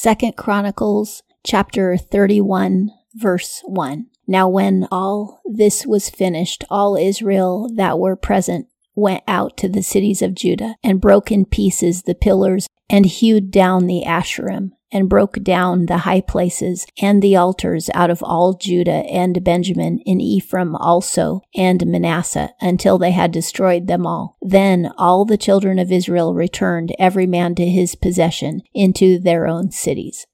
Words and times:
Second 0.00 0.36
Chronicles 0.36 1.24
chapter 1.44 1.96
31 1.96 2.90
verse 3.16 3.62
1. 3.64 4.06
Now 4.28 4.48
when 4.48 4.86
all 4.92 5.40
this 5.44 5.84
was 5.86 6.08
finished, 6.08 6.62
all 6.70 6.94
Israel 6.94 7.68
that 7.74 7.98
were 7.98 8.14
present 8.14 8.68
went 8.94 9.24
out 9.26 9.56
to 9.56 9.68
the 9.68 9.82
cities 9.82 10.22
of 10.22 10.36
Judah 10.36 10.76
and 10.84 11.00
broke 11.00 11.32
in 11.32 11.46
pieces 11.46 12.02
the 12.02 12.14
pillars 12.14 12.68
and 12.88 13.06
hewed 13.06 13.50
down 13.50 13.88
the 13.88 14.04
Asherim 14.06 14.70
and 14.90 15.08
broke 15.08 15.42
down 15.42 15.86
the 15.86 15.98
high 15.98 16.20
places 16.20 16.86
and 17.00 17.22
the 17.22 17.36
altars 17.36 17.90
out 17.94 18.10
of 18.10 18.22
all 18.22 18.54
Judah 18.54 19.04
and 19.10 19.44
Benjamin 19.44 19.98
in 20.06 20.20
Ephraim 20.20 20.74
also 20.76 21.40
and 21.54 21.86
Manasseh 21.86 22.50
until 22.60 22.98
they 22.98 23.10
had 23.10 23.30
destroyed 23.32 23.86
them 23.86 24.06
all. 24.06 24.36
Then 24.40 24.90
all 24.96 25.24
the 25.24 25.36
children 25.36 25.78
of 25.78 25.92
Israel 25.92 26.34
returned 26.34 26.94
every 26.98 27.26
man 27.26 27.54
to 27.56 27.66
his 27.66 27.94
possession 27.94 28.62
into 28.74 29.18
their 29.18 29.46
own 29.46 29.70
cities. 29.70 30.26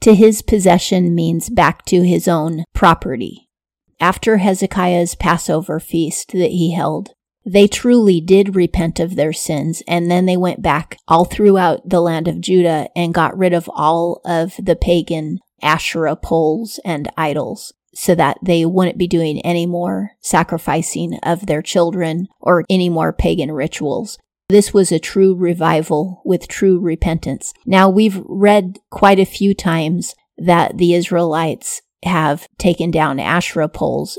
To 0.00 0.14
his 0.14 0.42
possession 0.42 1.14
means 1.14 1.48
back 1.48 1.84
to 1.86 2.02
his 2.02 2.28
own 2.28 2.64
property. 2.74 3.48
After 4.00 4.38
Hezekiah's 4.38 5.14
Passover 5.14 5.80
feast 5.80 6.32
that 6.32 6.50
he 6.50 6.72
held, 6.72 7.14
they 7.44 7.66
truly 7.68 8.20
did 8.20 8.56
repent 8.56 8.98
of 9.00 9.16
their 9.16 9.32
sins, 9.32 9.82
and 9.86 10.10
then 10.10 10.26
they 10.26 10.36
went 10.36 10.62
back 10.62 10.96
all 11.06 11.24
throughout 11.24 11.88
the 11.88 12.00
land 12.00 12.28
of 12.28 12.40
Judah 12.40 12.88
and 12.96 13.14
got 13.14 13.36
rid 13.36 13.52
of 13.52 13.70
all 13.74 14.20
of 14.24 14.54
the 14.58 14.76
pagan 14.76 15.38
Asherah 15.62 16.16
poles 16.16 16.80
and 16.84 17.10
idols 17.16 17.72
so 17.94 18.14
that 18.14 18.38
they 18.42 18.66
wouldn't 18.66 18.98
be 18.98 19.06
doing 19.06 19.40
any 19.42 19.66
more 19.66 20.12
sacrificing 20.20 21.18
of 21.22 21.46
their 21.46 21.62
children 21.62 22.26
or 22.40 22.64
any 22.68 22.88
more 22.88 23.12
pagan 23.12 23.52
rituals. 23.52 24.18
This 24.48 24.74
was 24.74 24.92
a 24.92 24.98
true 24.98 25.34
revival 25.34 26.20
with 26.24 26.48
true 26.48 26.78
repentance. 26.78 27.52
Now 27.64 27.88
we've 27.88 28.20
read 28.26 28.78
quite 28.90 29.18
a 29.18 29.24
few 29.24 29.54
times 29.54 30.14
that 30.36 30.76
the 30.76 30.94
Israelites 30.94 31.80
have 32.04 32.48
taken 32.58 32.90
down 32.90 33.18
Asherah 33.18 33.68
poles 33.68 34.18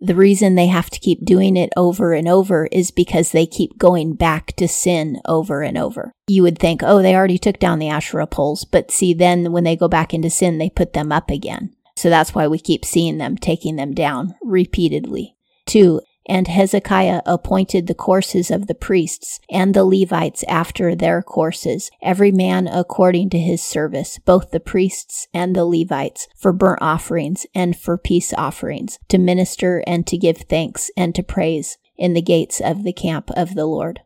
the 0.00 0.14
reason 0.14 0.54
they 0.54 0.66
have 0.66 0.90
to 0.90 1.00
keep 1.00 1.24
doing 1.24 1.56
it 1.56 1.70
over 1.76 2.12
and 2.12 2.28
over 2.28 2.66
is 2.66 2.90
because 2.90 3.32
they 3.32 3.46
keep 3.46 3.78
going 3.78 4.14
back 4.14 4.54
to 4.56 4.68
sin 4.68 5.20
over 5.24 5.62
and 5.62 5.78
over. 5.78 6.12
You 6.28 6.42
would 6.42 6.58
think, 6.58 6.82
oh, 6.82 7.02
they 7.02 7.14
already 7.14 7.38
took 7.38 7.58
down 7.58 7.78
the 7.78 7.88
Asherah 7.88 8.26
poles, 8.26 8.64
but 8.64 8.90
see, 8.90 9.14
then 9.14 9.52
when 9.52 9.64
they 9.64 9.76
go 9.76 9.88
back 9.88 10.12
into 10.12 10.30
sin, 10.30 10.58
they 10.58 10.68
put 10.68 10.92
them 10.92 11.12
up 11.12 11.30
again. 11.30 11.74
So 11.96 12.10
that's 12.10 12.34
why 12.34 12.46
we 12.46 12.58
keep 12.58 12.84
seeing 12.84 13.18
them 13.18 13.36
taking 13.36 13.76
them 13.76 13.94
down 13.94 14.34
repeatedly. 14.42 15.34
Two, 15.64 16.02
and 16.28 16.48
Hezekiah 16.48 17.22
appointed 17.24 17.86
the 17.86 17.94
courses 17.94 18.50
of 18.50 18.66
the 18.66 18.74
priests 18.74 19.40
and 19.50 19.74
the 19.74 19.84
Levites 19.84 20.44
after 20.48 20.94
their 20.94 21.22
courses, 21.22 21.90
every 22.02 22.32
man 22.32 22.66
according 22.66 23.30
to 23.30 23.38
his 23.38 23.62
service, 23.62 24.18
both 24.24 24.50
the 24.50 24.60
priests 24.60 25.28
and 25.32 25.54
the 25.54 25.64
Levites, 25.64 26.28
for 26.36 26.52
burnt 26.52 26.82
offerings 26.82 27.46
and 27.54 27.76
for 27.76 27.96
peace 27.96 28.32
offerings, 28.34 28.98
to 29.08 29.18
minister 29.18 29.82
and 29.86 30.06
to 30.06 30.18
give 30.18 30.38
thanks 30.38 30.90
and 30.96 31.14
to 31.14 31.22
praise 31.22 31.78
in 31.96 32.14
the 32.14 32.22
gates 32.22 32.60
of 32.60 32.84
the 32.84 32.92
camp 32.92 33.30
of 33.36 33.54
the 33.54 33.66
Lord. 33.66 34.00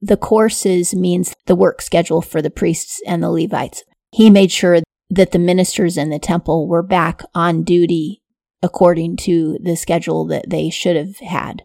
The 0.00 0.16
courses 0.16 0.94
means 0.94 1.34
the 1.46 1.54
work 1.54 1.82
schedule 1.82 2.22
for 2.22 2.40
the 2.40 2.50
priests 2.50 3.02
and 3.06 3.22
the 3.22 3.30
Levites. 3.30 3.84
He 4.10 4.30
made 4.30 4.50
sure 4.50 4.80
that 5.10 5.32
the 5.32 5.38
ministers 5.38 5.96
in 5.96 6.10
the 6.10 6.18
temple 6.18 6.66
were 6.66 6.82
back 6.82 7.22
on 7.34 7.64
duty 7.64 8.22
according 8.62 9.16
to 9.16 9.58
the 9.62 9.76
schedule 9.76 10.24
that 10.26 10.50
they 10.50 10.70
should 10.70 10.96
have 10.96 11.18
had. 11.18 11.64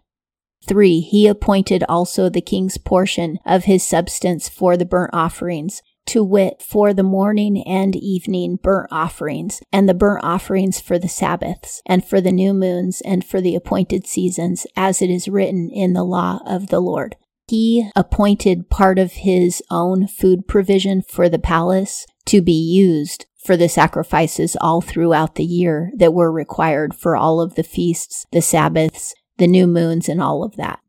3. 0.67 1.01
He 1.01 1.27
appointed 1.27 1.83
also 1.87 2.29
the 2.29 2.41
king's 2.41 2.77
portion 2.77 3.37
of 3.45 3.65
his 3.65 3.85
substance 3.85 4.49
for 4.49 4.75
the 4.75 4.85
burnt 4.85 5.11
offerings, 5.13 5.81
to 6.07 6.23
wit, 6.23 6.61
for 6.61 6.93
the 6.93 7.03
morning 7.03 7.63
and 7.65 7.95
evening 7.95 8.57
burnt 8.61 8.87
offerings, 8.91 9.61
and 9.71 9.89
the 9.89 9.93
burnt 9.93 10.23
offerings 10.23 10.79
for 10.79 10.99
the 10.99 11.07
Sabbaths, 11.07 11.81
and 11.85 12.05
for 12.05 12.21
the 12.21 12.31
new 12.31 12.53
moons, 12.53 13.01
and 13.01 13.25
for 13.25 13.41
the 13.41 13.55
appointed 13.55 14.05
seasons, 14.05 14.67
as 14.75 15.01
it 15.01 15.09
is 15.09 15.27
written 15.27 15.69
in 15.69 15.93
the 15.93 16.03
law 16.03 16.39
of 16.45 16.67
the 16.67 16.79
Lord. 16.79 17.15
He 17.47 17.89
appointed 17.95 18.69
part 18.69 18.97
of 18.97 19.13
his 19.13 19.61
own 19.69 20.07
food 20.07 20.47
provision 20.47 21.03
for 21.07 21.29
the 21.29 21.39
palace 21.39 22.05
to 22.25 22.41
be 22.41 22.53
used 22.53 23.25
for 23.45 23.55
the 23.55 23.69
sacrifices 23.69 24.57
all 24.59 24.81
throughout 24.81 25.35
the 25.35 25.45
year 25.45 25.91
that 25.95 26.13
were 26.13 26.31
required 26.31 26.95
for 26.95 27.15
all 27.15 27.39
of 27.39 27.55
the 27.55 27.63
feasts, 27.63 28.25
the 28.31 28.41
Sabbaths, 28.41 29.13
the 29.37 29.47
new 29.47 29.67
moons, 29.67 30.09
and 30.09 30.21
all 30.21 30.43
of 30.43 30.55
that. 30.55 30.79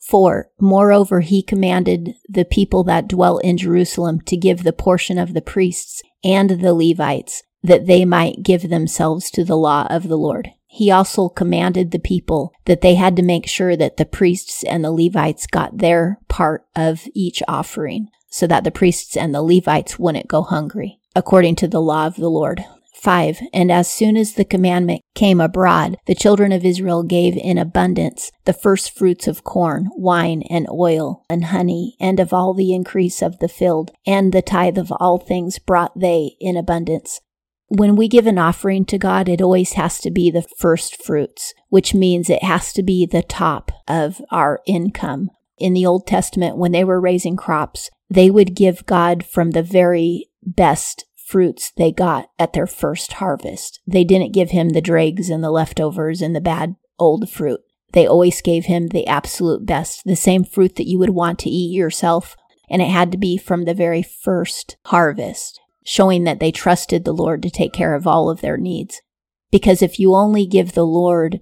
4. 0.00 0.48
Moreover, 0.60 1.20
he 1.20 1.42
commanded 1.42 2.14
the 2.28 2.44
people 2.44 2.82
that 2.84 3.06
dwell 3.06 3.38
in 3.38 3.56
Jerusalem 3.56 4.20
to 4.22 4.36
give 4.36 4.64
the 4.64 4.72
portion 4.72 5.18
of 5.18 5.34
the 5.34 5.42
priests 5.42 6.02
and 6.24 6.50
the 6.50 6.74
Levites, 6.74 7.44
that 7.62 7.86
they 7.86 8.04
might 8.04 8.42
give 8.42 8.68
themselves 8.68 9.30
to 9.30 9.44
the 9.44 9.56
law 9.56 9.86
of 9.88 10.08
the 10.08 10.18
Lord. 10.18 10.50
He 10.66 10.90
also 10.90 11.28
commanded 11.28 11.90
the 11.90 11.98
people 11.98 12.52
that 12.64 12.80
they 12.80 12.94
had 12.94 13.14
to 13.16 13.22
make 13.22 13.46
sure 13.46 13.76
that 13.76 13.98
the 13.98 14.04
priests 14.04 14.64
and 14.64 14.84
the 14.84 14.92
Levites 14.92 15.46
got 15.46 15.78
their 15.78 16.18
part 16.28 16.64
of 16.74 17.06
each 17.14 17.42
offering, 17.46 18.08
so 18.28 18.46
that 18.46 18.64
the 18.64 18.70
priests 18.70 19.16
and 19.16 19.34
the 19.34 19.42
Levites 19.42 19.98
wouldn't 19.98 20.28
go 20.28 20.42
hungry 20.42 20.99
according 21.14 21.56
to 21.56 21.68
the 21.68 21.80
law 21.80 22.06
of 22.06 22.16
the 22.16 22.30
Lord. 22.30 22.64
5. 23.00 23.40
And 23.54 23.72
as 23.72 23.90
soon 23.90 24.16
as 24.16 24.34
the 24.34 24.44
commandment 24.44 25.00
came 25.14 25.40
abroad, 25.40 25.96
the 26.06 26.14
children 26.14 26.52
of 26.52 26.66
Israel 26.66 27.02
gave 27.02 27.34
in 27.34 27.56
abundance 27.56 28.30
the 28.44 28.52
first 28.52 28.96
fruits 28.96 29.26
of 29.26 29.42
corn, 29.42 29.88
wine, 29.96 30.42
and 30.50 30.68
oil, 30.70 31.24
and 31.30 31.46
honey, 31.46 31.96
and 31.98 32.20
of 32.20 32.34
all 32.34 32.52
the 32.52 32.74
increase 32.74 33.22
of 33.22 33.38
the 33.38 33.48
field, 33.48 33.90
and 34.06 34.32
the 34.32 34.42
tithe 34.42 34.76
of 34.76 34.92
all 35.00 35.18
things 35.18 35.58
brought 35.58 35.98
they 35.98 36.32
in 36.40 36.58
abundance. 36.58 37.20
When 37.68 37.96
we 37.96 38.08
give 38.08 38.26
an 38.26 38.38
offering 38.38 38.84
to 38.86 38.98
God, 38.98 39.28
it 39.28 39.40
always 39.40 39.72
has 39.74 40.00
to 40.00 40.10
be 40.10 40.30
the 40.30 40.46
first 40.58 41.02
fruits, 41.02 41.54
which 41.68 41.94
means 41.94 42.28
it 42.28 42.42
has 42.42 42.72
to 42.74 42.82
be 42.82 43.06
the 43.06 43.22
top 43.22 43.72
of 43.88 44.20
our 44.30 44.60
income. 44.66 45.30
In 45.56 45.72
the 45.72 45.86
Old 45.86 46.06
Testament, 46.06 46.56
when 46.56 46.72
they 46.72 46.84
were 46.84 47.00
raising 47.00 47.36
crops, 47.36 47.88
they 48.10 48.28
would 48.28 48.56
give 48.56 48.86
God 48.86 49.24
from 49.24 49.52
the 49.52 49.62
very 49.62 50.29
best 50.42 51.04
fruits 51.16 51.72
they 51.76 51.92
got 51.92 52.26
at 52.38 52.52
their 52.52 52.66
first 52.66 53.14
harvest. 53.14 53.80
They 53.86 54.04
didn't 54.04 54.34
give 54.34 54.50
him 54.50 54.70
the 54.70 54.80
dregs 54.80 55.30
and 55.30 55.44
the 55.44 55.50
leftovers 55.50 56.20
and 56.20 56.34
the 56.34 56.40
bad 56.40 56.74
old 56.98 57.30
fruit. 57.30 57.60
They 57.92 58.06
always 58.06 58.40
gave 58.40 58.66
him 58.66 58.88
the 58.88 59.06
absolute 59.06 59.66
best, 59.66 60.02
the 60.04 60.16
same 60.16 60.44
fruit 60.44 60.76
that 60.76 60.88
you 60.88 60.98
would 60.98 61.10
want 61.10 61.38
to 61.40 61.50
eat 61.50 61.74
yourself. 61.74 62.36
And 62.68 62.80
it 62.80 62.90
had 62.90 63.10
to 63.12 63.18
be 63.18 63.36
from 63.36 63.64
the 63.64 63.74
very 63.74 64.02
first 64.02 64.76
harvest, 64.86 65.60
showing 65.84 66.24
that 66.24 66.38
they 66.40 66.52
trusted 66.52 67.04
the 67.04 67.12
Lord 67.12 67.42
to 67.42 67.50
take 67.50 67.72
care 67.72 67.94
of 67.94 68.06
all 68.06 68.30
of 68.30 68.40
their 68.40 68.56
needs. 68.56 69.00
Because 69.50 69.82
if 69.82 69.98
you 69.98 70.14
only 70.14 70.46
give 70.46 70.72
the 70.72 70.86
Lord 70.86 71.40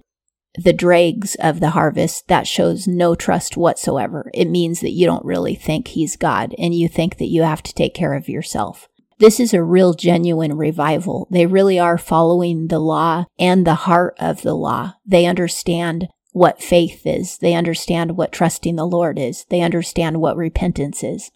the 0.55 0.73
dregs 0.73 1.35
of 1.35 1.59
the 1.59 1.71
harvest, 1.71 2.27
that 2.27 2.47
shows 2.47 2.87
no 2.87 3.15
trust 3.15 3.57
whatsoever. 3.57 4.29
It 4.33 4.49
means 4.49 4.81
that 4.81 4.91
you 4.91 5.05
don't 5.05 5.25
really 5.25 5.55
think 5.55 5.89
he's 5.89 6.15
God 6.15 6.55
and 6.57 6.73
you 6.73 6.87
think 6.87 7.17
that 7.17 7.29
you 7.29 7.43
have 7.43 7.63
to 7.63 7.73
take 7.73 7.93
care 7.93 8.13
of 8.13 8.29
yourself. 8.29 8.87
This 9.19 9.39
is 9.39 9.53
a 9.53 9.61
real 9.61 9.93
genuine 9.93 10.55
revival. 10.55 11.27
They 11.29 11.45
really 11.45 11.77
are 11.77 11.97
following 11.97 12.67
the 12.67 12.79
law 12.79 13.25
and 13.37 13.67
the 13.67 13.75
heart 13.75 14.15
of 14.17 14.43
the 14.43 14.53
law. 14.53 14.93
They 15.05 15.25
understand 15.25 16.07
what 16.31 16.63
faith 16.63 17.01
is. 17.05 17.37
They 17.39 17.53
understand 17.53 18.15
what 18.15 18.31
trusting 18.31 18.77
the 18.77 18.85
Lord 18.85 19.19
is. 19.19 19.45
They 19.49 19.61
understand 19.61 20.21
what 20.21 20.37
repentance 20.37 21.03
is. 21.03 21.31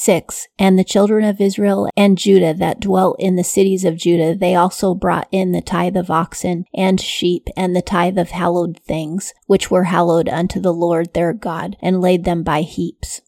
6. 0.00 0.48
And 0.58 0.78
the 0.78 0.84
children 0.84 1.24
of 1.26 1.42
Israel 1.42 1.90
and 1.94 2.16
Judah 2.16 2.54
that 2.54 2.80
dwelt 2.80 3.16
in 3.18 3.36
the 3.36 3.44
cities 3.44 3.84
of 3.84 3.98
Judah, 3.98 4.34
they 4.34 4.54
also 4.54 4.94
brought 4.94 5.28
in 5.30 5.52
the 5.52 5.60
tithe 5.60 5.94
of 5.94 6.10
oxen 6.10 6.64
and 6.74 6.98
sheep 6.98 7.48
and 7.54 7.76
the 7.76 7.82
tithe 7.82 8.16
of 8.16 8.30
hallowed 8.30 8.80
things, 8.80 9.34
which 9.46 9.70
were 9.70 9.84
hallowed 9.84 10.26
unto 10.26 10.58
the 10.58 10.72
Lord 10.72 11.12
their 11.12 11.34
God, 11.34 11.76
and 11.82 12.00
laid 12.00 12.24
them 12.24 12.42
by 12.42 12.62
heaps. 12.62 13.20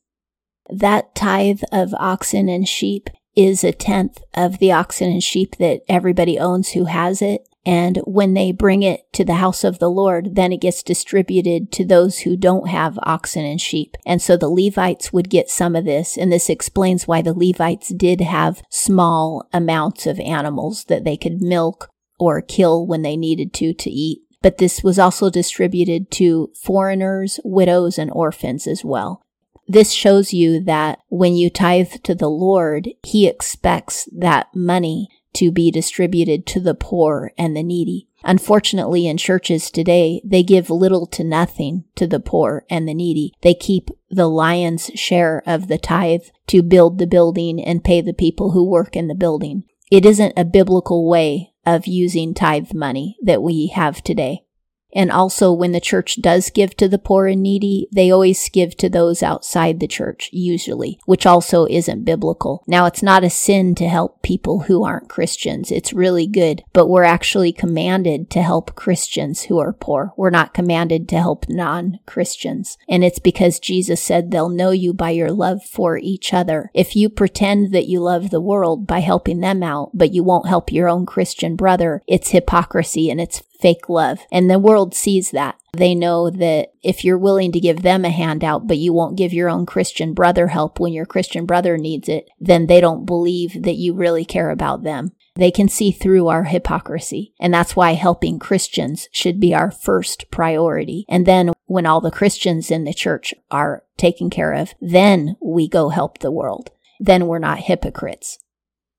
That 0.71 1.15
tithe 1.15 1.61
of 1.71 1.93
oxen 1.99 2.49
and 2.49 2.67
sheep 2.67 3.11
is 3.37 3.63
a 3.63 3.73
tenth 3.73 4.23
of 4.33 4.59
the 4.59 4.73
oxen 4.73 5.11
and 5.11 5.23
sheep 5.23 5.57
that 5.57 5.83
everybody 5.91 6.39
owns 6.39 6.71
who 6.71 6.87
has 6.87 7.21
it. 7.21 7.47
And 7.65 7.99
when 7.99 8.35
they 8.35 8.51
bring 8.51 8.83
it 8.83 9.13
to 9.13 9.25
the 9.25 9.35
house 9.35 9.63
of 9.63 9.79
the 9.79 9.91
Lord, 9.91 10.35
then 10.35 10.53
it 10.53 10.61
gets 10.61 10.83
distributed 10.83 11.71
to 11.73 11.85
those 11.85 12.21
who 12.21 12.37
don't 12.37 12.69
have 12.69 12.99
oxen 13.03 13.45
and 13.45 13.61
sheep. 13.61 13.97
And 14.05 14.21
so 14.21 14.37
the 14.37 14.49
Levites 14.49 15.13
would 15.13 15.31
get 15.31 15.49
some 15.49 15.77
of 15.77 15.85
this. 15.85 16.17
And 16.17 16.33
this 16.33 16.51
explains 16.51 17.07
why 17.07 17.23
the 17.23 17.35
Levites 17.35 17.95
did 17.95 18.21
have 18.21 18.63
small 18.69 19.49
amounts 19.53 20.07
of 20.07 20.19
animals 20.19 20.85
that 20.85 21.05
they 21.05 21.17
could 21.17 21.41
milk 21.41 21.89
or 22.19 22.41
kill 22.41 22.87
when 22.87 23.03
they 23.03 23.17
needed 23.17 23.53
to 23.55 23.73
to 23.75 23.91
eat. 23.91 24.23
But 24.43 24.59
this 24.59 24.83
was 24.83 24.99
also 24.99 25.31
distributed 25.31 26.11
to 26.13 26.51
foreigners, 26.61 27.39
widows, 27.45 27.97
and 27.97 28.11
orphans 28.11 28.67
as 28.67 28.85
well. 28.85 29.23
This 29.69 29.93
shows 29.93 30.33
you 30.33 30.61
that 30.65 30.99
when 31.09 31.37
you 31.37 31.49
tithe 31.49 31.93
to 32.03 32.15
the 32.17 32.29
Lord, 32.29 32.89
He 33.05 33.29
expects 33.29 34.09
that 34.13 34.49
money 34.53 35.09
to 35.35 35.51
be 35.51 35.71
distributed 35.71 36.47
to 36.47 36.61
the 36.61 36.75
poor 36.75 37.33
and 37.39 37.57
the 37.57 37.63
needy. 37.63 38.09
Unfortunately, 38.25 39.07
in 39.07 39.17
churches 39.17 39.71
today, 39.71 40.21
they 40.25 40.43
give 40.43 40.71
little 40.71 41.07
to 41.07 41.25
nothing 41.25 41.85
to 41.97 42.07
the 42.07 42.21
poor 42.21 42.65
and 42.71 42.87
the 42.87 42.95
needy. 42.95 43.33
They 43.43 43.55
keep 43.55 43.91
the 44.11 44.29
lion's 44.29 44.91
share 44.95 45.43
of 45.45 45.69
the 45.69 45.79
tithe 45.79 46.27
to 46.49 46.63
build 46.63 46.99
the 46.99 47.07
building 47.07 47.63
and 47.63 47.83
pay 47.85 48.01
the 48.01 48.13
people 48.13 48.53
who 48.53 48.69
work 48.69 48.95
in 48.95 49.09
the 49.09 49.15
building. 49.15 49.65
It 49.91 50.07
isn't 50.07 50.35
a 50.37 50.45
biblical 50.45 51.09
way 51.09 51.53
of 51.67 51.87
using 51.87 52.35
tithe 52.35 52.73
money 52.73 53.17
that 53.23 53.43
we 53.43 53.69
have 53.69 54.03
today. 54.03 54.45
And 54.93 55.11
also, 55.11 55.53
when 55.53 55.73
the 55.73 55.81
church 55.81 56.21
does 56.21 56.51
give 56.51 56.77
to 56.77 56.89
the 56.89 56.99
poor 56.99 57.27
and 57.27 57.43
needy, 57.43 57.89
they 57.93 58.11
always 58.11 58.49
give 58.49 58.77
to 58.77 58.89
those 58.89 59.23
outside 59.23 59.81
the 59.81 59.87
church, 59.87 60.29
usually, 60.33 60.99
which 61.07 61.27
also 61.27 61.67
isn't 61.67 62.05
biblical. 62.05 62.63
Now, 62.67 62.87
it's 62.87 63.03
not 63.03 63.25
a 63.25 63.31
sin 63.31 63.75
to 63.77 63.89
help 63.89 64.23
people 64.23 64.61
who 64.61 64.85
aren't 64.85 65.09
Christians. 65.09 65.71
It's 65.71 65.93
really 65.93 66.27
good, 66.27 66.63
but 66.73 66.89
we're 66.89 67.05
actually 67.05 67.53
commanded 67.53 68.31
to 68.31 68.43
help 68.43 68.75
Christians 68.75 69.45
who 69.45 69.59
are 69.59 69.73
poor. 69.73 70.13
We're 70.17 70.31
not 70.31 70.55
commanded 70.55 71.09
to 71.11 71.19
help 71.19 71.49
non 71.49 71.99
Christians. 72.07 72.77
And 72.89 73.03
it's 73.03 73.19
because 73.19 73.59
Jesus 73.59 74.03
said 74.03 74.31
they'll 74.31 74.49
know 74.49 74.71
you 74.71 74.93
by 74.93 75.11
your 75.11 75.31
love 75.31 75.63
for 75.65 75.97
each 75.97 76.35
other. 76.35 76.71
If 76.75 76.95
you 76.97 77.09
pretend 77.09 77.73
that 77.73 77.89
you 77.89 78.01
love 78.01 78.31
the 78.31 78.41
world 78.41 78.87
by 78.87 79.01
helping 79.01 79.41
them 79.41 79.63
out, 79.63 79.91
but 79.95 80.13
you 80.13 80.23
won't 80.23 80.49
help 80.49 80.73
your 80.73 80.89
own 80.89 81.07
Christian 81.07 81.57
brother, 81.57 82.03
it's 82.07 82.31
hypocrisy 82.31 83.11
and 83.11 83.21
it's 83.21 83.43
fake 83.63 83.89
love. 83.89 84.19
And 84.31 84.51
the 84.51 84.59
world 84.59 84.95
sees 84.95 85.31
that. 85.31 85.59
They 85.73 85.95
know 85.95 86.29
that 86.29 86.73
if 86.83 87.03
you're 87.03 87.17
willing 87.17 87.51
to 87.53 87.61
give 87.61 87.81
them 87.81 88.05
a 88.05 88.11
handout, 88.11 88.67
but 88.67 88.77
you 88.77 88.93
won't 88.93 89.17
give 89.17 89.33
your 89.33 89.49
own 89.49 89.65
Christian 89.65 90.13
brother 90.13 90.49
help 90.49 90.79
when 90.79 90.93
your 90.93 91.07
Christian 91.07 91.47
brother 91.47 91.79
needs 91.79 92.11
it, 92.11 92.29
then 92.39 92.67
they 92.67 92.81
don't 92.81 93.07
believe 93.07 93.63
that 93.63 93.77
you 93.77 93.95
really 93.95 94.27
care 94.27 94.51
about 94.51 94.83
them. 94.83 95.13
They 95.35 95.51
can 95.51 95.69
see 95.69 95.91
through 95.91 96.29
our 96.29 96.45
hypocrisy. 96.45 97.33
And 97.41 97.55
that's 97.55 97.75
why 97.75 97.95
helping 97.95 98.39
Christians 98.39 99.09
should 99.13 99.41
be 99.41 99.55
our 99.55 99.71
first 99.71 100.31
priority. 100.31 101.07
And 101.09 101.25
then 101.25 101.53
when 101.65 101.87
all 101.87 102.03
the 102.03 102.11
Christians 102.11 102.71
in 102.71 102.85
the 102.85 102.93
church 102.93 103.33
are 103.51 103.85
taken 103.97 104.29
care 104.29 104.53
of, 104.53 104.75
then 104.81 105.37
we 105.41 105.69
go 105.69 105.89
help 105.89 106.19
the 106.19 106.31
world. 106.31 106.71
Then 107.01 107.27
we're 107.27 107.39
not 107.39 107.61
hypocrites. 107.61 108.39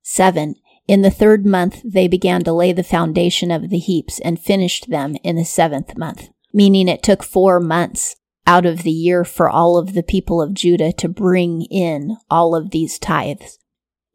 Seven, 0.02 0.56
in 0.86 1.02
the 1.02 1.10
third 1.10 1.46
month, 1.46 1.80
they 1.84 2.08
began 2.08 2.42
to 2.44 2.52
lay 2.52 2.72
the 2.72 2.82
foundation 2.82 3.50
of 3.50 3.70
the 3.70 3.78
heaps 3.78 4.18
and 4.20 4.38
finished 4.38 4.90
them 4.90 5.16
in 5.22 5.36
the 5.36 5.44
seventh 5.44 5.96
month, 5.96 6.28
meaning 6.52 6.88
it 6.88 7.02
took 7.02 7.22
four 7.22 7.58
months 7.58 8.16
out 8.46 8.66
of 8.66 8.82
the 8.82 8.90
year 8.90 9.24
for 9.24 9.48
all 9.48 9.78
of 9.78 9.94
the 9.94 10.02
people 10.02 10.42
of 10.42 10.52
Judah 10.52 10.92
to 10.92 11.08
bring 11.08 11.62
in 11.62 12.18
all 12.30 12.54
of 12.54 12.70
these 12.70 12.98
tithes. 12.98 13.58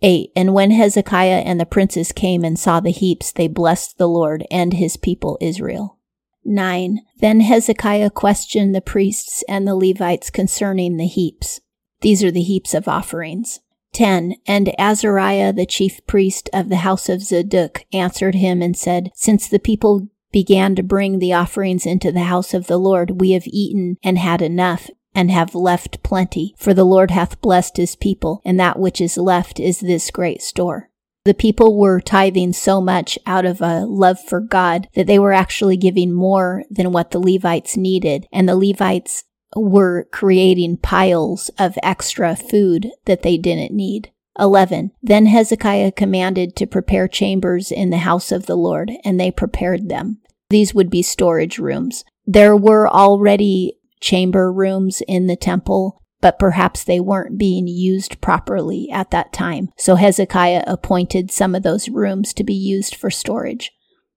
8. 0.01 0.31
And 0.36 0.54
when 0.54 0.71
Hezekiah 0.71 1.39
and 1.39 1.60
the 1.60 1.66
princes 1.66 2.12
came 2.12 2.44
and 2.44 2.57
saw 2.57 2.80
the 2.80 2.92
heaps, 2.92 3.31
they 3.31 3.48
blessed 3.48 3.98
the 3.98 4.07
Lord 4.07 4.45
and 4.50 4.74
his 4.74 4.95
people 4.95 5.38
Israel. 5.42 5.98
9. 6.45 7.00
Then 7.18 7.42
Hezekiah 7.42 8.12
questioned 8.12 8.74
the 8.74 8.81
priests 8.81 9.44
and 9.50 9.68
the 9.68 9.75
Levites 9.75 10.30
concerning 10.30 10.98
the 10.98 11.07
heaps. 11.07 11.60
These 12.01 12.24
are 12.24 12.31
the 12.31 12.44
heaps 12.44 12.74
of 12.74 12.88
offerings. 12.88 13.60
10. 13.94 14.36
And 14.48 14.74
Azariah, 14.78 15.54
the 15.54 15.66
chief 15.66 16.00
priest 16.08 16.50
of 16.54 16.70
the 16.70 16.78
house 16.78 17.10
of 17.10 17.22
Zadok, 17.22 17.86
answered 17.92 18.36
him 18.36 18.62
and 18.62 18.78
said, 18.78 19.12
Since 19.16 19.48
the 19.48 19.60
people 19.60 20.08
began 20.32 20.76
to 20.76 20.84
bring 20.84 21.20
the 21.20 21.34
offerings 21.34 21.86
into 21.86 22.12
the 22.12 22.24
house 22.24 22.54
of 22.54 22.68
the 22.68 22.78
Lord, 22.78 23.20
we 23.20 23.32
have 23.32 23.48
eaten 23.48 23.98
and 24.04 24.18
had 24.18 24.42
enough, 24.42 24.90
and 25.16 25.32
have 25.32 25.56
left 25.56 26.04
plenty. 26.04 26.54
For 26.58 26.74
the 26.74 26.86
Lord 26.86 27.12
hath 27.12 27.42
blessed 27.42 27.78
his 27.78 27.96
people, 27.96 28.42
and 28.46 28.60
that 28.60 28.80
which 28.80 29.02
is 29.02 29.18
left 29.18 29.60
is 29.60 29.80
this 29.80 30.12
great 30.12 30.42
store. 30.42 30.90
The 31.26 31.34
people 31.34 31.78
were 31.78 32.00
tithing 32.00 32.54
so 32.54 32.80
much 32.80 33.20
out 33.26 33.46
of 33.46 33.62
a 33.62 33.86
love 33.86 34.20
for 34.20 34.40
God 34.40 34.88
that 34.96 35.06
they 35.06 35.20
were 35.20 35.34
actually 35.34 35.78
giving 35.78 36.14
more 36.14 36.64
than 36.70 36.92
what 36.92 37.12
the 37.12 37.20
Levites 37.20 37.76
needed, 37.76 38.26
and 38.32 38.48
the 38.48 38.56
Levites 38.56 39.26
were 39.56 40.07
creating 40.12 40.78
piles 40.78 41.50
of 41.57 41.78
extra 41.81 42.36
food 42.36 42.90
that 43.06 43.24
they 43.24 43.38
didn't 43.38 43.74
need. 43.74 44.12
11. 44.40 44.92
Then 45.01 45.25
Hezekiah 45.25 45.92
commanded 45.92 46.56
to 46.56 46.68
prepare 46.68 47.07
chambers 47.07 47.72
in 47.72 47.90
the 47.90 47.98
house 47.98 48.31
of 48.31 48.46
the 48.46 48.56
Lord, 48.56 48.92
and 49.04 49.19
they 49.19 49.31
prepared 49.31 49.90
them. 49.90 50.19
These 50.50 50.74
would 50.74 50.90
be 50.90 51.01
storage 51.01 51.60
rooms. 51.60 52.06
There 52.25 52.56
were 52.56 52.88
already 52.88 53.78
chamber 54.00 54.51
rooms 54.51 55.01
in 55.07 55.28
the 55.28 55.36
temple, 55.36 56.02
but 56.22 56.40
perhaps 56.40 56.84
they 56.84 57.00
weren't 57.00 57.38
being 57.38 57.68
used 57.68 58.22
properly 58.22 58.90
at 58.92 59.12
that 59.12 59.34
time. 59.34 59.69
So 59.78 59.95
Hezekiah 59.95 60.63
appointed 60.68 61.31
some 61.31 61.54
of 61.54 61.63
those 61.63 61.90
rooms 61.90 62.34
to 62.36 62.44
be 62.44 62.54
used 62.54 62.95
for 62.95 63.10
storage. 63.10 63.72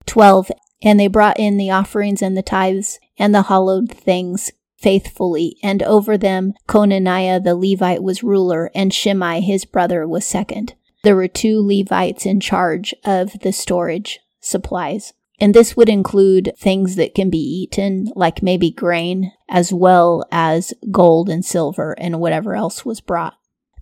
12. 0.07 0.51
And 0.83 0.99
they 0.99 1.07
brought 1.07 1.39
in 1.39 1.57
the 1.57 1.71
offerings 1.71 2.23
and 2.23 2.37
the 2.37 2.43
tithes 2.43 2.99
and 3.19 3.35
the 3.35 3.43
hallowed 3.43 3.91
things 3.91 4.51
faithfully, 4.83 5.57
and 5.63 5.83
over 5.83 6.19
them 6.19 6.55
Conaniah 6.67 7.43
the 7.43 7.55
Levite 7.55 8.03
was 8.03 8.23
ruler, 8.23 8.71
and 8.75 8.93
Shimei 8.93 9.41
his 9.41 9.65
brother 9.65 10.07
was 10.07 10.27
second. 10.27 10.75
There 11.03 11.17
were 11.17 11.29
two 11.29 11.67
Levites 11.67 12.27
in 12.27 12.41
charge 12.41 12.95
of 13.05 13.41
the 13.41 13.53
storage 13.53 14.21
supplies. 14.41 15.15
And 15.41 15.55
this 15.55 15.77
would 15.77 15.89
include 15.89 16.53
things 16.57 16.95
that 16.97 17.17
can 17.17 17.29
be 17.29 17.39
eaten, 17.39 18.13
like 18.15 18.45
maybe 18.45 18.71
grain, 18.71 19.33
as 19.49 19.73
well 19.73 20.25
as 20.31 20.73
gold 20.93 21.29
and 21.29 21.45
silver 21.45 21.93
and 21.99 22.21
whatever 22.21 22.55
else 22.55 22.85
was 22.85 23.01
brought. 23.01 23.35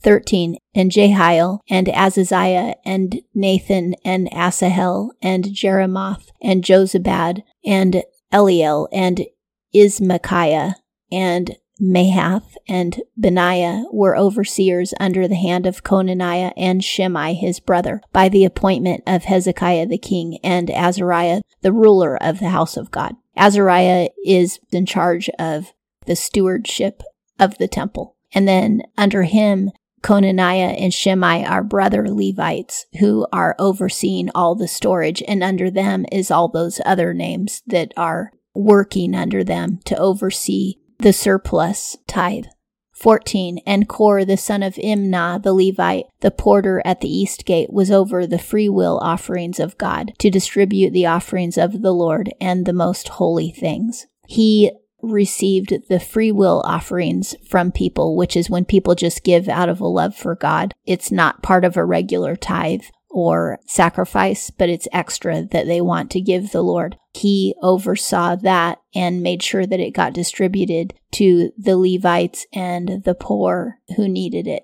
13. 0.03 0.56
And 0.75 0.91
Jehiel, 0.91 1.61
and 1.69 1.87
Azaziah, 1.88 2.76
and 2.87 3.20
Nahath, 3.37 3.93
and 4.03 4.32
Asahel, 4.32 5.11
and 5.20 5.44
Jerimoth, 5.44 6.29
and 6.41 6.64
Jozabad, 6.64 7.43
and 7.62 8.05
Eliel, 8.32 8.88
and 8.91 9.26
Ismachiah, 9.75 10.76
and 11.11 11.57
Mahath 11.81 12.57
and 12.69 13.01
Benaiah 13.17 13.85
were 13.91 14.17
overseers 14.17 14.93
under 15.01 15.27
the 15.27 15.35
hand 15.35 15.67
of 15.67 15.83
Conaniah 15.83 16.53
and 16.57 16.85
Shimei 16.85 17.33
his 17.35 17.59
brother, 17.59 18.03
by 18.12 18.29
the 18.29 18.45
appointment 18.45 19.03
of 19.07 19.25
Hezekiah 19.25 19.87
the 19.87 19.97
king 19.97 20.39
and 20.45 20.71
Azariah 20.71 21.41
the 21.62 21.73
ruler 21.73 22.23
of 22.23 22.39
the 22.39 22.51
house 22.51 22.77
of 22.77 22.91
God. 22.91 23.17
Azariah 23.37 24.11
is 24.25 24.61
in 24.71 24.85
charge 24.85 25.31
of 25.39 25.73
the 26.07 26.17
stewardship 26.17 27.03
of 27.39 27.56
the 27.59 27.69
temple. 27.69 28.17
And 28.35 28.47
then 28.47 28.83
under 28.99 29.23
him, 29.23 29.71
Conaniah 30.03 30.77
and 30.79 30.93
Shimei 30.93 31.45
are 31.45 31.63
brother 31.63 32.09
Levites 32.09 32.87
who 33.01 33.27
are 33.33 33.56
overseeing 33.59 34.31
all 34.35 34.55
the 34.55 34.69
storage, 34.69 35.23
and 35.27 35.43
under 35.43 35.71
them 35.71 36.05
is 36.13 36.31
all 36.31 36.49
those 36.49 36.81
other 36.85 37.13
names 37.15 37.63
that 37.67 37.93
are 37.97 38.33
working 38.55 39.15
under 39.15 39.45
them 39.45 39.79
to 39.85 39.97
oversee 39.97 40.75
the 41.00 41.12
surplus 41.12 41.97
tithe. 42.06 42.47
14. 42.93 43.61
And 43.64 43.88
Kore, 43.88 44.26
the 44.26 44.37
son 44.37 44.62
of 44.62 44.75
Imnah, 44.75 45.43
the 45.43 45.55
Levite, 45.55 46.05
the 46.20 46.31
porter 46.31 46.82
at 46.85 47.00
the 47.00 47.08
east 47.08 47.47
gate, 47.47 47.73
was 47.73 47.91
over 47.91 48.26
the 48.26 48.38
freewill 48.38 48.98
offerings 49.03 49.58
of 49.58 49.79
God 49.79 50.13
to 50.19 50.31
distribute 50.31 50.91
the 50.91 51.06
offerings 51.06 51.56
of 51.56 51.81
the 51.81 51.94
Lord 51.94 52.31
and 52.41 52.67
the 52.67 52.75
most 52.75 53.08
holy 53.08 53.51
things. 53.51 54.06
He 54.27 54.72
received 55.01 55.89
the 55.89 55.98
free 55.98 56.31
will 56.31 56.63
offerings 56.67 57.34
from 57.48 57.72
people, 57.72 58.17
which 58.17 58.36
is 58.36 58.51
when 58.51 58.67
people 58.67 58.94
just 58.94 59.25
give 59.25 59.48
out 59.48 59.70
of 59.70 59.81
a 59.81 59.86
love 59.86 60.15
for 60.15 60.34
God. 60.34 60.75
It's 60.84 61.10
not 61.10 61.43
part 61.43 61.65
of 61.65 61.79
a 61.79 61.84
regular 61.86 62.36
tithe 62.36 62.82
or 63.10 63.58
sacrifice, 63.67 64.50
but 64.50 64.69
it's 64.69 64.88
extra 64.93 65.43
that 65.43 65.67
they 65.67 65.81
want 65.81 66.10
to 66.12 66.20
give 66.20 66.52
the 66.52 66.62
Lord. 66.62 66.96
He 67.12 67.55
oversaw 67.60 68.36
that 68.36 68.81
and 68.94 69.22
made 69.22 69.43
sure 69.43 69.67
that 69.67 69.81
it 69.81 69.90
got 69.90 70.12
distributed 70.12 70.94
to 71.12 71.52
the 71.58 71.76
Levites 71.76 72.46
and 72.52 73.02
the 73.05 73.14
poor 73.14 73.79
who 73.96 74.08
needed 74.08 74.46
it. 74.46 74.62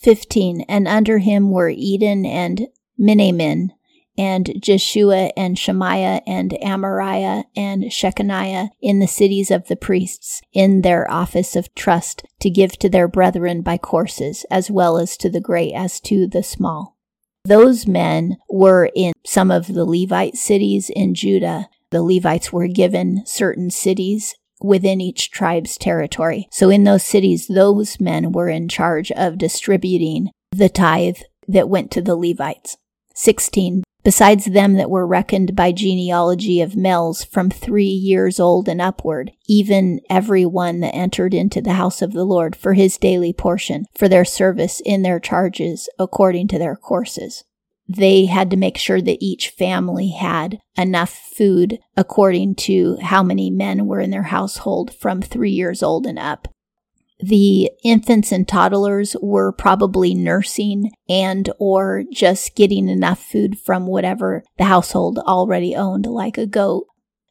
15. 0.00 0.62
And 0.68 0.86
under 0.86 1.18
him 1.18 1.50
were 1.50 1.70
Eden 1.70 2.24
and 2.24 2.68
Miniamin, 2.98 3.70
and 4.16 4.52
Jeshua 4.60 5.30
and 5.36 5.56
Shemaiah 5.56 6.22
and 6.26 6.50
Amariah 6.62 7.44
and 7.56 7.84
Shecaniah 7.84 8.70
in 8.80 8.98
the 8.98 9.06
cities 9.06 9.50
of 9.50 9.68
the 9.68 9.76
priests 9.76 10.42
in 10.52 10.82
their 10.82 11.08
office 11.10 11.54
of 11.54 11.72
trust 11.74 12.24
to 12.40 12.50
give 12.50 12.72
to 12.78 12.88
their 12.88 13.06
brethren 13.06 13.62
by 13.62 13.78
courses, 13.78 14.44
as 14.50 14.70
well 14.70 14.98
as 14.98 15.16
to 15.18 15.30
the 15.30 15.40
great 15.40 15.72
as 15.72 16.00
to 16.00 16.26
the 16.26 16.42
small. 16.42 16.97
Those 17.44 17.86
men 17.86 18.36
were 18.50 18.90
in 18.94 19.12
some 19.24 19.50
of 19.50 19.68
the 19.68 19.84
Levite 19.84 20.36
cities 20.36 20.90
in 20.94 21.14
Judah. 21.14 21.68
The 21.90 22.02
Levites 22.02 22.52
were 22.52 22.68
given 22.68 23.22
certain 23.24 23.70
cities 23.70 24.34
within 24.60 25.00
each 25.00 25.30
tribe's 25.30 25.78
territory. 25.78 26.48
So 26.50 26.68
in 26.68 26.84
those 26.84 27.04
cities, 27.04 27.46
those 27.46 28.00
men 28.00 28.32
were 28.32 28.48
in 28.48 28.68
charge 28.68 29.10
of 29.12 29.38
distributing 29.38 30.30
the 30.50 30.68
tithe 30.68 31.18
that 31.46 31.68
went 31.68 31.90
to 31.92 32.02
the 32.02 32.16
Levites. 32.16 32.76
16 33.14 33.82
besides 34.08 34.46
them 34.46 34.72
that 34.72 34.88
were 34.88 35.06
reckoned 35.06 35.54
by 35.54 35.70
genealogy 35.70 36.62
of 36.62 36.74
males 36.74 37.22
from 37.24 37.50
three 37.50 37.84
years 37.84 38.40
old 38.40 38.66
and 38.66 38.80
upward, 38.80 39.30
even 39.46 40.00
every 40.08 40.46
one 40.46 40.80
that 40.80 40.94
entered 40.94 41.34
into 41.34 41.60
the 41.60 41.74
house 41.74 42.00
of 42.00 42.14
the 42.14 42.24
Lord 42.24 42.56
for 42.56 42.72
his 42.72 42.96
daily 42.96 43.34
portion, 43.34 43.84
for 43.94 44.08
their 44.08 44.24
service 44.24 44.80
in 44.86 45.02
their 45.02 45.20
charges 45.20 45.90
according 45.98 46.48
to 46.48 46.58
their 46.58 46.74
courses. 46.74 47.44
They 47.86 48.24
had 48.24 48.50
to 48.50 48.56
make 48.56 48.78
sure 48.78 49.02
that 49.02 49.22
each 49.22 49.50
family 49.50 50.08
had 50.08 50.58
enough 50.74 51.10
food 51.10 51.78
according 51.94 52.54
to 52.54 52.96
how 53.02 53.22
many 53.22 53.50
men 53.50 53.84
were 53.84 54.00
in 54.00 54.10
their 54.10 54.22
household 54.22 54.94
from 54.94 55.20
three 55.20 55.52
years 55.52 55.82
old 55.82 56.06
and 56.06 56.18
up. 56.18 56.48
The 57.20 57.70
infants 57.82 58.30
and 58.32 58.46
toddlers 58.46 59.16
were 59.20 59.52
probably 59.52 60.14
nursing 60.14 60.92
and 61.08 61.50
or 61.58 62.04
just 62.12 62.54
getting 62.54 62.88
enough 62.88 63.20
food 63.20 63.58
from 63.58 63.86
whatever 63.86 64.44
the 64.56 64.64
household 64.64 65.18
already 65.18 65.74
owned 65.74 66.06
like 66.06 66.38
a 66.38 66.46
goat 66.46 66.86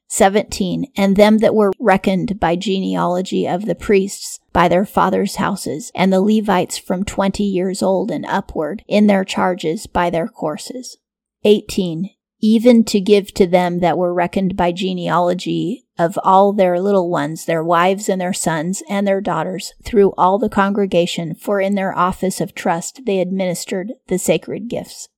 17 0.09 0.85
and 0.95 1.15
them 1.15 1.39
that 1.39 1.55
were 1.55 1.71
reckoned 1.79 2.39
by 2.39 2.55
genealogy 2.55 3.47
of 3.47 3.65
the 3.65 3.75
priests 3.75 4.39
by 4.53 4.67
their 4.67 4.85
fathers 4.85 5.35
houses 5.35 5.91
and 5.93 6.11
the 6.11 6.21
levites 6.21 6.77
from 6.77 7.03
20 7.03 7.43
years 7.43 7.83
old 7.83 8.09
and 8.09 8.25
upward 8.25 8.83
in 8.87 9.07
their 9.07 9.25
charges 9.25 9.85
by 9.85 10.09
their 10.09 10.27
courses. 10.27 10.97
18 11.43 12.09
even 12.39 12.83
to 12.83 12.99
give 12.99 13.33
to 13.33 13.47
them 13.47 13.79
that 13.79 13.97
were 13.97 14.13
reckoned 14.13 14.55
by 14.55 14.71
genealogy 14.71 15.86
of 15.97 16.17
all 16.23 16.53
their 16.53 16.79
little 16.79 17.09
ones, 17.09 17.45
their 17.45 17.63
wives 17.63 18.09
and 18.09 18.21
their 18.21 18.33
sons 18.33 18.83
and 18.89 19.07
their 19.07 19.21
daughters, 19.21 19.73
through 19.83 20.13
all 20.17 20.37
the 20.37 20.49
congregation, 20.49 21.35
for 21.35 21.59
in 21.59 21.75
their 21.75 21.97
office 21.97 22.39
of 22.39 22.53
trust 22.53 23.01
they 23.05 23.19
administered 23.19 23.93
the 24.07 24.17
sacred 24.17 24.67
gifts. 24.67 25.09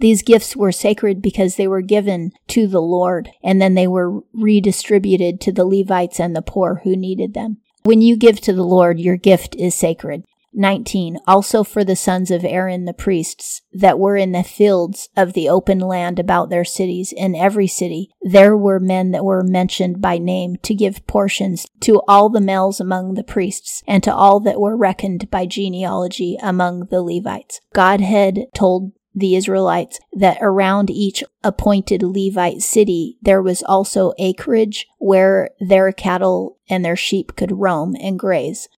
These 0.00 0.22
gifts 0.22 0.54
were 0.54 0.70
sacred 0.70 1.20
because 1.20 1.56
they 1.56 1.66
were 1.66 1.80
given 1.80 2.32
to 2.48 2.66
the 2.66 2.80
Lord, 2.80 3.30
and 3.42 3.60
then 3.60 3.74
they 3.74 3.88
were 3.88 4.20
redistributed 4.32 5.40
to 5.40 5.52
the 5.52 5.66
Levites 5.66 6.20
and 6.20 6.36
the 6.36 6.42
poor 6.42 6.82
who 6.84 6.94
needed 6.94 7.34
them. 7.34 7.58
When 7.82 8.00
you 8.00 8.16
give 8.16 8.40
to 8.42 8.52
the 8.52 8.64
Lord, 8.64 9.00
your 9.00 9.16
gift 9.16 9.56
is 9.56 9.74
sacred. 9.74 10.24
19. 10.54 11.18
Also 11.26 11.62
for 11.62 11.84
the 11.84 11.96
sons 11.96 12.30
of 12.30 12.44
Aaron 12.44 12.84
the 12.84 12.92
priests 12.92 13.62
that 13.72 13.98
were 13.98 14.16
in 14.16 14.32
the 14.32 14.42
fields 14.42 15.08
of 15.16 15.32
the 15.32 15.48
open 15.48 15.78
land 15.78 16.18
about 16.18 16.50
their 16.50 16.64
cities, 16.64 17.12
in 17.16 17.34
every 17.34 17.66
city, 17.66 18.10
there 18.22 18.56
were 18.56 18.80
men 18.80 19.10
that 19.12 19.24
were 19.24 19.42
mentioned 19.42 20.00
by 20.00 20.18
name 20.18 20.56
to 20.62 20.74
give 20.74 21.06
portions 21.06 21.66
to 21.80 22.02
all 22.08 22.28
the 22.28 22.40
males 22.40 22.80
among 22.80 23.14
the 23.14 23.24
priests 23.24 23.82
and 23.86 24.02
to 24.02 24.14
all 24.14 24.40
that 24.40 24.60
were 24.60 24.76
reckoned 24.76 25.30
by 25.30 25.46
genealogy 25.46 26.36
among 26.42 26.86
the 26.86 27.02
Levites. 27.02 27.60
God 27.72 28.00
had 28.00 28.46
told 28.54 28.92
the 29.14 29.36
Israelites 29.36 29.98
that 30.12 30.38
around 30.40 30.90
each 30.90 31.24
appointed 31.42 32.02
Levite 32.02 32.60
city 32.60 33.18
there 33.20 33.42
was 33.42 33.62
also 33.62 34.12
acreage 34.18 34.86
where 34.98 35.50
their 35.60 35.92
cattle 35.92 36.58
and 36.68 36.84
their 36.84 36.96
sheep 36.96 37.34
could 37.36 37.58
roam 37.58 37.96
and 38.00 38.18
graze. 38.18 38.68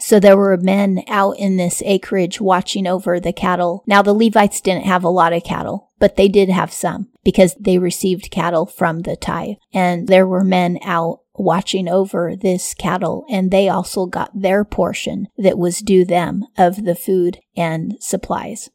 So 0.00 0.20
there 0.20 0.36
were 0.36 0.56
men 0.56 1.02
out 1.08 1.38
in 1.38 1.56
this 1.56 1.82
acreage 1.84 2.40
watching 2.40 2.86
over 2.86 3.18
the 3.18 3.32
cattle. 3.32 3.82
Now 3.86 4.02
the 4.02 4.14
Levites 4.14 4.60
didn't 4.60 4.86
have 4.86 5.04
a 5.04 5.08
lot 5.08 5.32
of 5.32 5.44
cattle, 5.44 5.90
but 5.98 6.16
they 6.16 6.28
did 6.28 6.48
have 6.48 6.72
some 6.72 7.08
because 7.24 7.54
they 7.58 7.78
received 7.78 8.30
cattle 8.30 8.66
from 8.66 9.00
the 9.00 9.16
tithe. 9.16 9.56
And 9.72 10.08
there 10.08 10.26
were 10.26 10.44
men 10.44 10.78
out 10.82 11.20
watching 11.34 11.88
over 11.88 12.34
this 12.34 12.74
cattle 12.74 13.24
and 13.30 13.50
they 13.50 13.68
also 13.68 14.06
got 14.06 14.30
their 14.40 14.64
portion 14.64 15.28
that 15.36 15.58
was 15.58 15.80
due 15.80 16.04
them 16.04 16.44
of 16.56 16.84
the 16.84 16.94
food 16.94 17.38
and 17.56 17.96
supplies. 18.00 18.70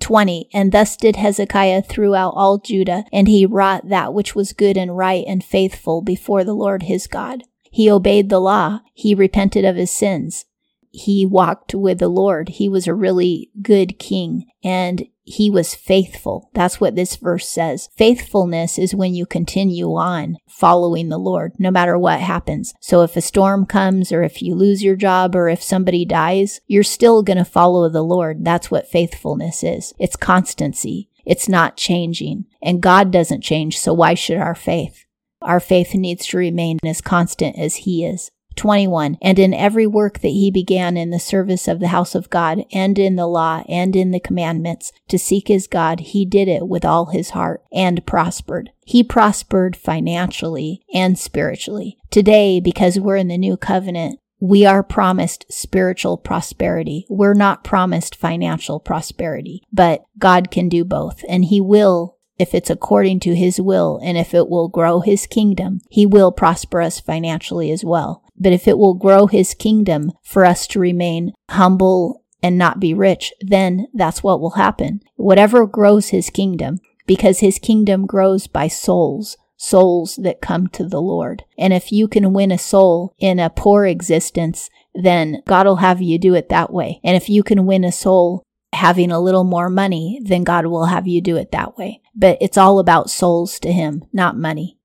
20. 0.00 0.48
And 0.52 0.72
thus 0.72 0.96
did 0.96 1.14
Hezekiah 1.14 1.82
throughout 1.82 2.30
all 2.30 2.58
Judah, 2.58 3.04
and 3.12 3.28
he 3.28 3.46
wrought 3.46 3.88
that 3.88 4.12
which 4.12 4.34
was 4.34 4.52
good 4.52 4.76
and 4.76 4.96
right 4.96 5.24
and 5.28 5.44
faithful 5.44 6.02
before 6.02 6.42
the 6.42 6.54
Lord 6.54 6.82
his 6.82 7.06
God. 7.06 7.44
He 7.70 7.88
obeyed 7.88 8.28
the 8.28 8.40
law. 8.40 8.80
He 8.94 9.14
repented 9.14 9.64
of 9.64 9.76
his 9.76 9.92
sins 9.92 10.44
he 10.92 11.26
walked 11.26 11.74
with 11.74 11.98
the 11.98 12.08
Lord. 12.08 12.50
He 12.50 12.68
was 12.68 12.86
a 12.86 12.94
really 12.94 13.50
good 13.62 13.98
king 13.98 14.46
and 14.62 15.06
he 15.24 15.50
was 15.50 15.74
faithful. 15.74 16.50
That's 16.52 16.80
what 16.80 16.96
this 16.96 17.16
verse 17.16 17.48
says. 17.48 17.88
Faithfulness 17.96 18.78
is 18.78 18.94
when 18.94 19.14
you 19.14 19.24
continue 19.24 19.94
on 19.94 20.36
following 20.48 21.08
the 21.08 21.18
Lord, 21.18 21.52
no 21.58 21.70
matter 21.70 21.98
what 21.98 22.20
happens. 22.20 22.74
So 22.80 23.02
if 23.02 23.16
a 23.16 23.20
storm 23.20 23.64
comes 23.64 24.12
or 24.12 24.22
if 24.22 24.42
you 24.42 24.54
lose 24.54 24.82
your 24.82 24.96
job 24.96 25.34
or 25.34 25.48
if 25.48 25.62
somebody 25.62 26.04
dies, 26.04 26.60
you're 26.66 26.82
still 26.82 27.22
going 27.22 27.38
to 27.38 27.44
follow 27.44 27.88
the 27.88 28.02
Lord. 28.02 28.44
That's 28.44 28.70
what 28.70 28.88
faithfulness 28.88 29.62
is. 29.62 29.94
It's 29.98 30.16
constancy. 30.16 31.08
It's 31.24 31.48
not 31.48 31.76
changing. 31.76 32.46
And 32.60 32.82
God 32.82 33.10
doesn't 33.10 33.42
change. 33.42 33.78
So 33.78 33.94
why 33.94 34.14
should 34.14 34.38
our 34.38 34.56
faith? 34.56 35.04
Our 35.40 35.60
faith 35.60 35.94
needs 35.94 36.26
to 36.26 36.38
remain 36.38 36.78
as 36.84 37.00
constant 37.00 37.58
as 37.58 37.76
He 37.76 38.04
is. 38.04 38.30
21. 38.56 39.18
And 39.20 39.38
in 39.38 39.54
every 39.54 39.86
work 39.86 40.20
that 40.20 40.28
he 40.28 40.50
began 40.50 40.96
in 40.96 41.10
the 41.10 41.18
service 41.18 41.68
of 41.68 41.80
the 41.80 41.88
house 41.88 42.14
of 42.14 42.30
God, 42.30 42.64
and 42.72 42.98
in 42.98 43.16
the 43.16 43.26
law, 43.26 43.62
and 43.68 43.94
in 43.96 44.10
the 44.10 44.20
commandments, 44.20 44.92
to 45.08 45.18
seek 45.18 45.48
his 45.48 45.66
God, 45.66 46.00
he 46.00 46.24
did 46.24 46.48
it 46.48 46.68
with 46.68 46.84
all 46.84 47.06
his 47.06 47.30
heart, 47.30 47.62
and 47.72 48.04
prospered. 48.06 48.70
He 48.84 49.02
prospered 49.02 49.76
financially 49.76 50.82
and 50.92 51.18
spiritually. 51.18 51.98
Today, 52.10 52.60
because 52.60 52.98
we're 52.98 53.16
in 53.16 53.28
the 53.28 53.38
new 53.38 53.56
covenant, 53.56 54.18
we 54.40 54.66
are 54.66 54.82
promised 54.82 55.46
spiritual 55.50 56.16
prosperity. 56.16 57.06
We're 57.08 57.34
not 57.34 57.62
promised 57.62 58.16
financial 58.16 58.80
prosperity, 58.80 59.62
but 59.72 60.04
God 60.18 60.50
can 60.50 60.68
do 60.68 60.84
both, 60.84 61.24
and 61.28 61.44
he 61.44 61.60
will 61.60 62.18
if 62.38 62.54
it's 62.54 62.70
according 62.70 63.20
to 63.20 63.36
his 63.36 63.60
will 63.60 64.00
and 64.02 64.18
if 64.18 64.34
it 64.34 64.48
will 64.48 64.68
grow 64.68 65.00
his 65.00 65.26
kingdom, 65.26 65.80
he 65.90 66.04
will 66.06 66.32
prosper 66.32 66.80
us 66.80 66.98
financially 66.98 67.70
as 67.70 67.84
well. 67.84 68.21
But 68.36 68.52
if 68.52 68.66
it 68.66 68.78
will 68.78 68.94
grow 68.94 69.26
his 69.26 69.54
kingdom 69.54 70.12
for 70.22 70.44
us 70.44 70.66
to 70.68 70.80
remain 70.80 71.32
humble 71.50 72.24
and 72.42 72.58
not 72.58 72.80
be 72.80 72.94
rich, 72.94 73.32
then 73.40 73.86
that's 73.94 74.22
what 74.22 74.40
will 74.40 74.52
happen. 74.52 75.00
Whatever 75.16 75.66
grows 75.66 76.08
his 76.08 76.30
kingdom, 76.30 76.80
because 77.06 77.40
his 77.40 77.58
kingdom 77.58 78.06
grows 78.06 78.46
by 78.46 78.68
souls, 78.68 79.36
souls 79.56 80.16
that 80.16 80.40
come 80.40 80.66
to 80.68 80.84
the 80.84 81.00
Lord. 81.00 81.44
And 81.56 81.72
if 81.72 81.92
you 81.92 82.08
can 82.08 82.32
win 82.32 82.50
a 82.50 82.58
soul 82.58 83.14
in 83.18 83.38
a 83.38 83.50
poor 83.50 83.86
existence, 83.86 84.68
then 84.94 85.42
God 85.46 85.66
will 85.66 85.76
have 85.76 86.02
you 86.02 86.18
do 86.18 86.34
it 86.34 86.48
that 86.48 86.72
way. 86.72 87.00
And 87.04 87.16
if 87.16 87.28
you 87.28 87.42
can 87.42 87.64
win 87.64 87.84
a 87.84 87.92
soul 87.92 88.42
having 88.72 89.12
a 89.12 89.20
little 89.20 89.44
more 89.44 89.68
money, 89.68 90.18
then 90.24 90.42
God 90.44 90.66
will 90.66 90.86
have 90.86 91.06
you 91.06 91.20
do 91.20 91.36
it 91.36 91.52
that 91.52 91.76
way. 91.76 92.00
But 92.14 92.38
it's 92.40 92.58
all 92.58 92.78
about 92.78 93.10
souls 93.10 93.58
to 93.60 93.72
him, 93.72 94.04
not 94.12 94.36
money. 94.36 94.78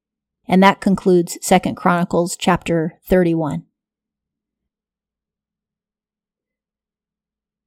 And 0.48 0.64
that 0.64 0.80
concludes 0.80 1.38
Second 1.42 1.76
Chronicles 1.76 2.38
chapter 2.38 3.00
31. 3.06 3.66